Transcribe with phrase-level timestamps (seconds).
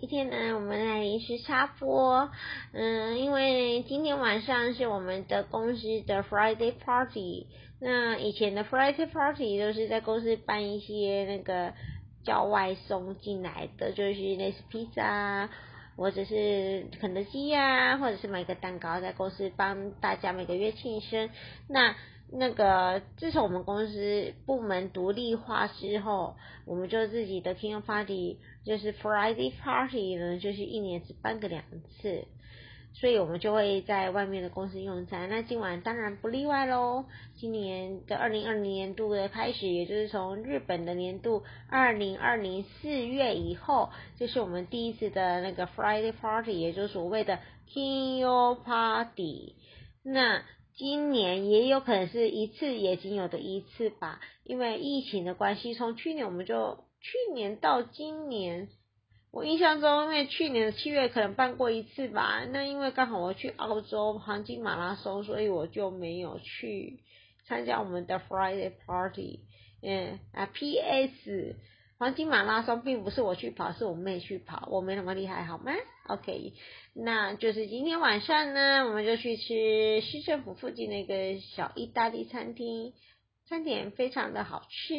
[0.00, 2.30] 今天呢，我们来临时插播，
[2.72, 7.46] 嗯，因为今天晚上是我们的公司的 Friday Party。
[7.78, 11.74] 那以前的 Friday Party 都是在公司办一些那个
[12.24, 15.50] 叫外送进来的，就是类似披萨，
[15.96, 21.28] 或者是肯德基呀，或者是买个蛋糕，在公司帮大家每个月庆生。
[21.68, 21.94] 那
[22.32, 31.64] 那个自从我们公司部门独立化之后，我们就自己的 King Party 就是 Friday Party 呢，就是一年只办个两
[32.00, 32.24] 次，
[32.92, 35.28] 所以我们就会在外面的公司用餐。
[35.28, 37.04] 那今晚当然不例外喽。
[37.34, 49.56] 今年的二零二零年度的开始，也就是从日本的年度二零二零四月以后，就是我们第一次的那个 Friday Party，也就是所谓的 King Party。
[50.02, 50.42] 那
[50.76, 58.68] 今年也有可能是一次也仅有的一次吧，因为疫情的关系，从去年我们就去年到今年，
[59.30, 67.00] 我印象中因为去年的七月可能办过一次吧，那因为刚好我去澳洲黄金马拉松，所以我就没有去
[67.46, 69.40] 参加我们的 Friday Party，
[69.82, 71.56] 嗯啊 P.S.
[72.00, 75.70] 黄金马拉松并不是我去跑，是我妹去跑，我没那么厉害，好吗
[76.08, 76.54] ？OK，
[76.94, 82.94] 那就是今天晚上呢，我们就去吃市政府附近的一个小意大利餐厅，
[83.46, 84.94] 餐点非常的好吃，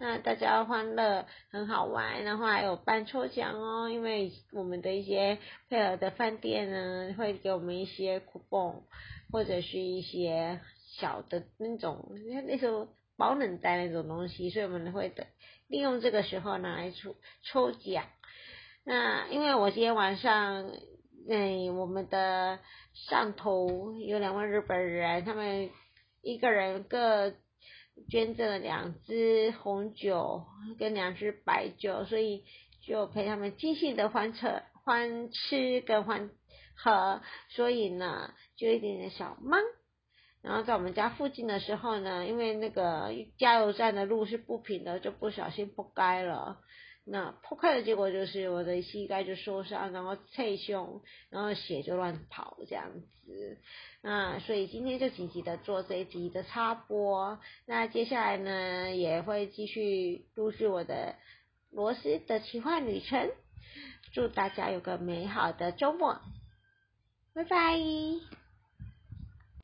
[0.00, 8.82] 那大家欢乐，很好玩，然后还有办抽奖哦，因为我们的一些配合的饭店呢，会给我们一些 coupon，
[9.30, 10.58] 或者是一些
[10.98, 12.08] 小的那种，
[12.48, 12.88] 那时候
[13.20, 15.26] 保冷袋那种东西，所以我们会的。
[15.68, 18.06] 利用这个时候拿来抽抽奖。
[18.82, 20.70] 那因为我今天晚上，
[21.28, 22.58] 嗯，我们的
[22.94, 25.68] 上头有两位日本人，他们
[26.22, 27.34] 一个人各
[28.08, 30.46] 捐赠了两支红酒
[30.78, 32.44] 跟两支白酒，所以
[32.86, 36.30] 就陪他们尽兴的欢车欢吃跟欢
[36.74, 39.60] 喝，所以呢就一点点小忙。
[40.42, 46.58] 然后在我们家附近的时候呢，因为那个加油站的路是不平的，就不小心破开了。
[47.04, 52.90] 那破开的结果就是我的膝盖就受伤，然后侧胸，然后血就乱跑这样
[53.24, 53.58] 子。
[54.02, 57.38] 那所以今天就紧急的做这一集的插播。
[57.66, 61.16] 那接下来呢，也会继续录制我的
[61.70, 63.30] 罗斯的奇幻旅程。
[64.12, 66.20] 祝大家有个美好的周末，
[67.34, 68.39] 拜拜。